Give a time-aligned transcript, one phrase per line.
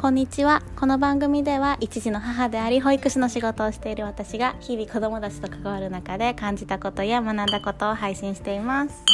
[0.00, 0.62] こんにちは。
[0.76, 9.04] この番組では一児の母であり保育士の仕事をしている私が日々子どもたちと関わる中で感じたことや学んだことを配信しています。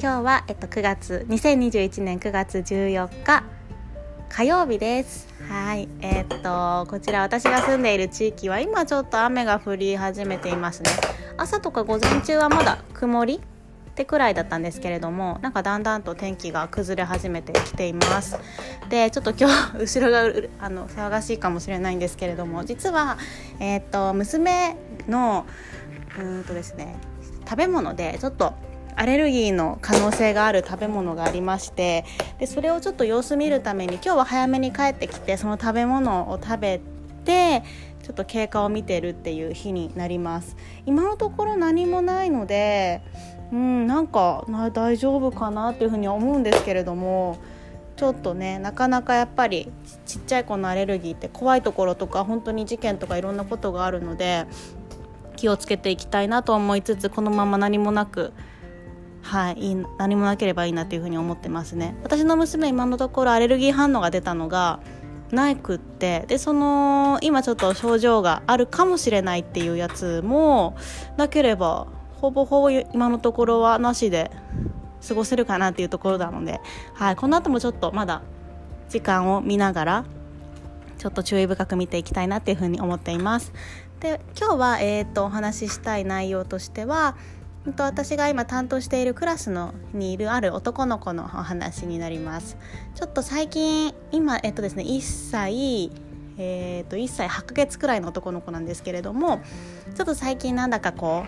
[0.00, 3.42] 今日は、えっと、9月2021年9月14日
[4.28, 5.26] 火曜日です。
[5.48, 5.88] はい。
[6.00, 10.90] えっとこちら私が住んでいる地域は今ちょっと雨が降り始めていますね。
[11.38, 13.40] 朝とか午前中はまだ曇りっ
[13.96, 18.38] てくらいだったんですけれどもなんかだんだんと天気が崩れ始めてきています。
[18.90, 23.16] でちょっと今日 後ろがあの騒がしいかもしれないんですけれども実は、
[23.58, 24.76] えーと、と娘
[25.08, 25.46] の
[26.18, 26.96] うんとですね
[27.48, 28.52] 食べ物でちょっと
[28.96, 32.04] アレルギーの可能性がある食べ物がありまして
[32.38, 36.80] でそれをちょっと様子見るために今日は早めに帰ってきてその食べ物を食べ
[37.26, 37.62] て
[38.02, 40.56] ちょっと経過を見てるっていう日になります。
[40.86, 43.02] 今のところ何もないので
[43.52, 47.38] うんなんかな大丈夫かなっていうふうに思うんですけれども
[47.96, 49.70] ちょっとねなかなかやっぱり
[50.04, 54.46] ちっちゃい子のアレルギーって怖いところとか本当に事件とかいろんなことがあるので
[55.36, 58.32] 気をつけていきたいなと思いつつこのまま何もなく
[59.22, 61.96] はい、何もなければいいなというふうに思ってますね。
[62.04, 64.78] 私の娘今のところアレルギー反応が出たのが
[65.30, 70.76] なくってでその今ちょっと症状があるかもしれないっていうやつも
[71.16, 74.30] なければほぼほぼ今のところはなしで
[75.06, 76.60] 過ごせるかなっていうところなので、
[76.94, 78.22] はい、この後もちょっとまだ
[78.88, 80.04] 時間を見ながら
[80.98, 83.52] ちょっと注意深く見ていきたいなっていうふうに思っています。
[84.00, 87.16] で今日は、えーとお話ししたい内容としては
[87.72, 92.56] と私が今担当しているクラスのにいるある男の子のお話になります。
[92.94, 95.00] ちょっと最近今えっとですね1
[95.30, 95.90] 歳
[96.38, 99.40] えー、と1歳8ヶ月くらいの男の子なんですけれども
[99.94, 101.24] ちょっと最近なんだかこ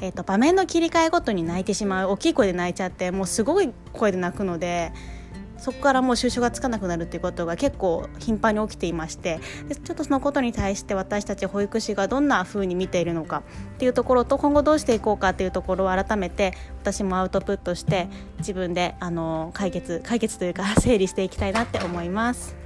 [0.00, 2.10] う、えー、と場面の切り替えごとに泣いてしまう。
[2.10, 4.92] 大きい声で泣いちゃってもうすごい声で泣くので
[5.62, 18.08] そこからもう収拾がつかなくなるっていうことが結構頻繁に起きていましてでちょっとそのことに対して私たち保育士がどんな風に見ているのかっていうところと今後どうしていこうかっていうところを改めて私もアウトプットして
[18.38, 22.56] 自分であの解決解決というか 整理していきたいなって思います。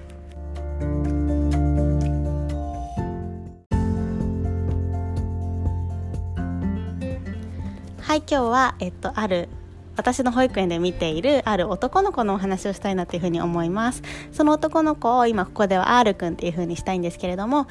[8.00, 9.48] はい今日は、えっと、ある
[9.96, 14.02] 私の保育園で見ているある男の子のお話をしたいなというふうに思います
[14.32, 17.66] その男の子を今ここでは R くんっていうふうにしたいんですけれども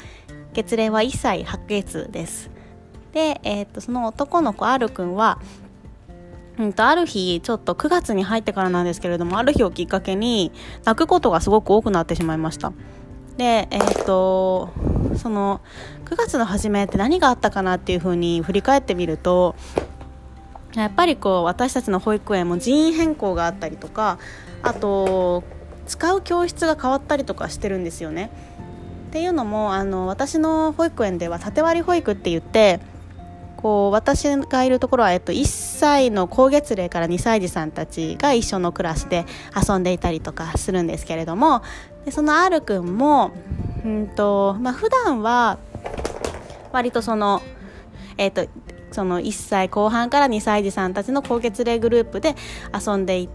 [0.53, 2.50] 月齢は1歳8ヶ月です
[3.13, 5.40] で、えー、っとその男の子 R くんは
[6.58, 10.52] うんと、ある日、ちょっと9月に入ってからなんですけれども、ある日をきっかけに、
[10.86, 12.72] 泣くことがすごく多くなってしまいました。
[13.38, 14.69] で、えっ、と、
[15.18, 15.59] その、
[16.06, 19.56] 9月の初めって何があったかなっていうふうに振り返ってみると、
[20.75, 24.19] やっぱりこう私たちの保育園も人員変更があったりとか
[24.62, 25.44] あと
[25.88, 28.31] 使う教室が変わったりとかしてるんですよね。
[29.09, 32.81] っていうのもあの私の保育園では縦割り保育って言って
[33.56, 39.25] こう私がいるところは、えっと、1歳の高月齢から2歳児さんたちが一緒のクラスで
[39.56, 41.63] 遊んでいたりとかするんですけれども
[42.03, 43.31] でその R くんも、
[43.86, 45.57] うんとまあ、普段は
[46.74, 47.42] 割とその、
[48.18, 48.46] えっと
[48.95, 52.33] その1歳後半から2歳児さんたちの高血齢グループで
[52.73, 53.29] 遊んでい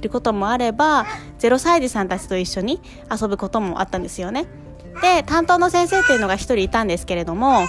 [0.00, 1.06] ることもあれば
[1.40, 2.80] 0歳児さんたちと一緒に
[3.10, 4.46] 遊ぶこともあったんですよね。
[5.00, 7.62] で担当の先生っていうのが1人いたんですけれども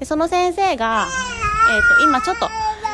[0.00, 1.06] でその先生が、
[1.70, 2.48] えーと、今ちょっと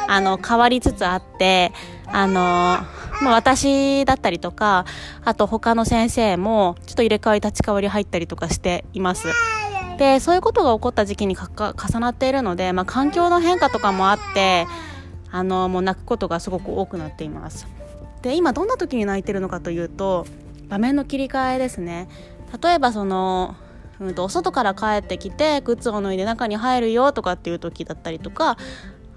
[0.09, 1.73] あの変わりつつあって
[2.07, 2.79] あの
[3.23, 4.85] まあ、私だったりとか
[5.25, 9.29] あと他の先生もちょっと入れ替わり立ち替わり入ったりとかしています。
[10.03, 14.67] でそういうことが起こった時期に重なっているので、まあ、環境の変化とかもあって
[15.31, 17.69] あのもう泣くことがすごく多くなっています。
[18.21, 20.27] で今どんな時に泣いてるのかというと
[20.69, 22.09] 場面の切り替えですね。
[22.61, 23.55] 例えばその
[24.01, 28.57] うんと外から帰ってきて靴を脱いで中に入るよとかっていう時だったりとか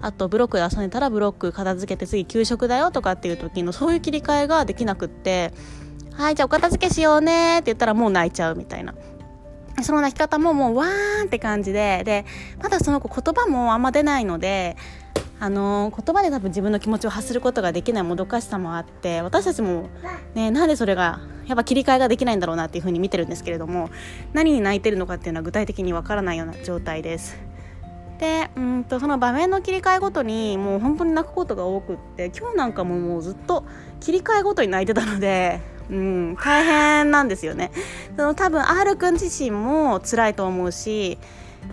[0.00, 5.52] あとブロックで遊んでたらブロック片付けて次給食だよとかっていう時のそういう切り替えができなくって
[6.12, 8.94] はいじゃあお片付けしようねって言ったらもう泣いちゃうみたいな。
[9.82, 12.24] その泣き方ももうわーんって感じでで
[12.62, 14.76] まだその子言葉もあんま出ないので
[15.38, 19.90] あの言葉で多分自分の気持ちを発することができないもどかしさもあって私たちも、
[20.34, 23.90] ね、なんでそれがやっぱ切り替えができないんだろうなっていうふうに見てるんですけれども
[24.32, 27.36] 何に泣いてるのかっていうのは具体的にわからないような状態です。
[28.18, 33.66] でうんとその場面の切り替えごとにもう本当に泣くことが多くって今日なんかももうずっと
[34.00, 35.60] 切り替えごとに泣いてたので
[35.90, 37.70] うん、大変なんですよね
[38.16, 41.18] その多分 R 君自身も辛いと思うし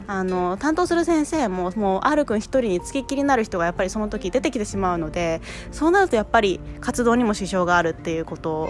[0.08, 8.70] あの担当する先生ももう R 君一人につきっきりになる人がやっぱりその時出てきてしまうのでそうなるとやっぱり活動にも支障があるっていうこと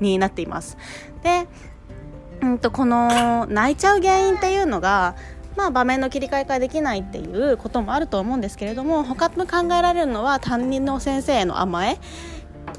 [0.00, 0.76] になっています。
[1.22, 1.46] で
[2.42, 5.14] うんとこの泣いちゃう原因っていうのが
[5.56, 11.98] まあ、場面の切り替えができないっていうこともあると思うんですけれども他の考えられるのは担任の先生への甘え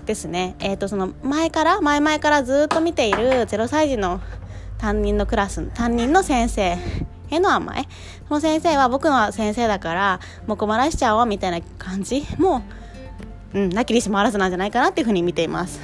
[0.07, 4.21] ですね、えー、とその前から前々からずっと見ている0歳児の
[4.80, 6.77] 担任のクラス担任の先生
[7.30, 7.83] への甘え。
[8.27, 12.25] その先生は僕の先生だからもう困らしちゃおうみたいな感じ。
[12.39, 12.63] も
[13.54, 15.80] う、うん、なきにしもあらずなんじゃないかなっていうふうに見ています。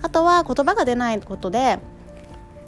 [0.00, 1.78] あとは言葉が出ないことで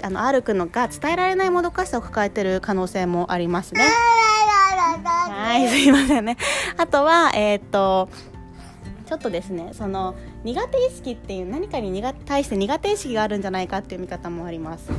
[0.02, 3.84] あの R 君のが伝えられないもどかしさを抱えてる可能性もありますね。
[5.30, 6.36] はいすいませんね。
[6.76, 8.10] あとはえっ、と
[9.14, 14.90] ちょっとですねその苦手意識っていう何かに対して苦手意識があるんじゃないかっていう見方もあります。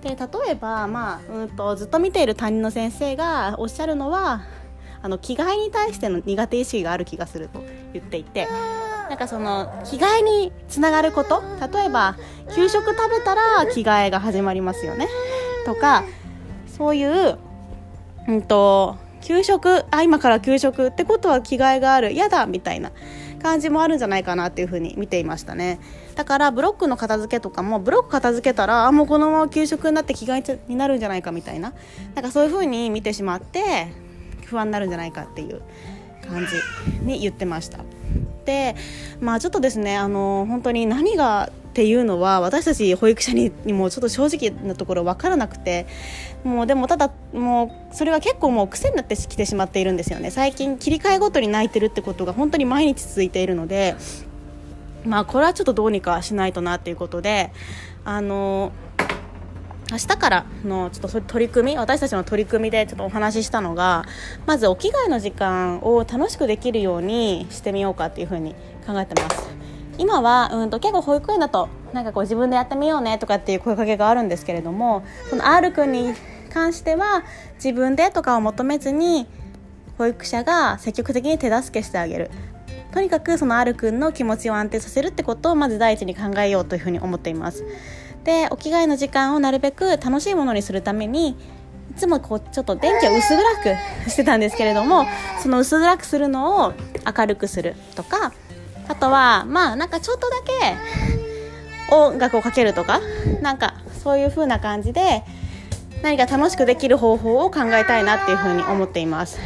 [0.00, 0.16] で例
[0.50, 4.42] えば、まあ、うんとずっと見ている担任の先生がおっしゃるのは
[5.02, 8.46] あの着替えに対しての苦手意識がある気がすると言っていて
[9.08, 12.16] なんかその着替えにつながること例えば
[12.54, 15.08] 給食食べたら着替えが始まりますよね。
[15.66, 16.04] とか
[16.76, 17.38] そういう、
[18.28, 22.12] うんと、給食あ今から給食ってことは着替えがある。
[22.12, 22.92] 嫌だみたいな。
[23.38, 25.80] 感じもあるんじゃないかなっていうふうに見ていましたね。
[26.14, 31.72] だからブロックの片付けとかもブロック片付けたらあもうこのまま給食になって着替えになるんじゃないかみたいな。
[32.14, 33.92] なんかそういうふうに見てしまって
[34.46, 35.62] 不安になるんじゃないかっていう
[36.28, 37.78] 感じに言ってました。
[38.44, 38.76] で
[39.20, 45.86] まあちょっとですねあの本当に何がっていうのは私たち保育者にもちょっと正直なところ分からなくて
[46.42, 50.32] もうでもただもうそれは結構もう癖になってきてしまっているんですよね。
[50.32, 53.94] 最近切り替えごとに泣いてるってことが本当に毎日続いているので
[55.04, 57.52] まあこれはちょっとどうにかしないとなっていうことで
[58.04, 58.72] あの
[59.92, 64.04] 明日からのちょっと取り組み私たちの取り組みでちょっとお話ししたのが
[64.46, 69.57] まずお着替えの時間を楽しくできるようにしてみようかっていうふうに考えてます。
[69.98, 76.14] 今は、うんと、結構保育園だとなんかこう自分でやってみようねとかっていう声かけがあるんですけれどもその R 君に
[76.52, 77.24] 関しては
[77.56, 79.26] 自分でとかを求めずに
[79.98, 82.30] 保育者が積極的に手助けしてあげる。
[82.92, 87.64] とにかくその R 君の気持ちを安定させるってことをまず第一に考えようというふうに思っています。
[88.24, 91.36] でお着替えの時間をなるべく楽しいものにするために
[91.90, 95.06] いつもこうちょっと電気を薄暗くしてたんですけれども
[95.42, 96.72] その薄暗くするのを
[97.16, 98.32] 明るくするとか
[98.88, 103.00] あとはまあなんかちょっとだけ音楽をかけるとか
[103.42, 105.22] なんかそういう風な感じで
[106.02, 109.38] 何か楽しくできる方法を考えたいなっていう風に思っています。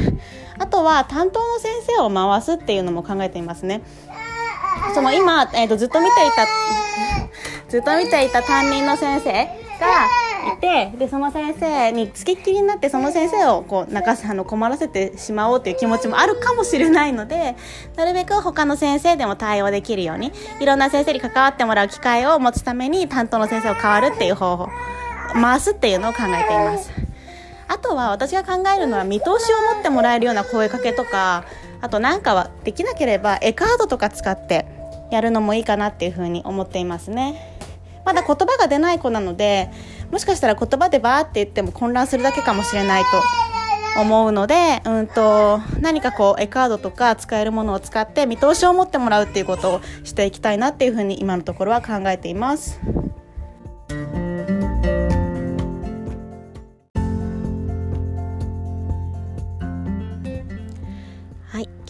[0.59, 3.81] あとは担当の先生を回すっていうのも考えていますね。
[4.93, 6.47] その今、えーとずっと見ていた
[7.69, 9.33] ずっと見ていた担任の先生
[9.79, 10.07] が
[10.47, 17.55] いてでその先生につきっきりになってその先生をこう泣かすあの困らせてしまおうという気持ちもあるかもしれないので
[17.95, 24.69] なるべく他の先生でも対応できるようにいろんな先生に関わってもらう機会を持つために担当の先生を変わるっていう方法
[25.33, 26.91] 回すっていうのを考えています
[27.67, 31.45] あとは私が考えるのは見通しを持ってもらえるような声かけとか
[31.81, 34.65] あとなんかはできなければ絵カードとか使って
[35.11, 37.53] やるのもいいかなっていうふうに思っていますね。
[38.05, 39.69] まだ言葉が出ない子なので
[40.13, 43.03] もしかしたら言葉でバーって言っても混乱するだけかもしれない
[43.95, 52.79] と思うので、うんと、何かこう絵カードとか使えるものを使って見通しを持ってもらうっていうことをしていきたいなっていうふうに今のところは考えています。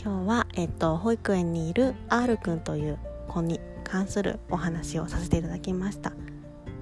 [0.03, 2.97] 今日は、えっと、保育園にいる R くんという
[3.29, 6.11] 子に関するお話をさせていただきました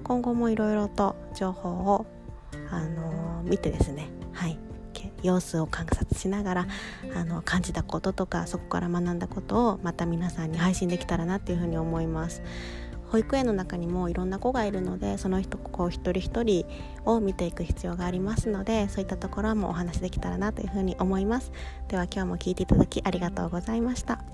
[0.02, 2.06] 今後もいろいろと情報を、
[2.70, 4.08] あのー、見てですね。
[4.32, 4.58] はい。
[5.22, 6.66] 様子を観察しながら
[7.14, 12.42] あの感じたこととかそこから学んだことをまた皆さんに配信できたらなっていうふうに思います。
[13.10, 16.64] 保育園の中にもいろんな子がいるのでその人こう一人一人
[17.04, 21.52] を見ていく必要がありますのでそういったところもお話できたらなというふうに思います。
[21.88, 24.31] では今日も聞いていただきありがとうございました。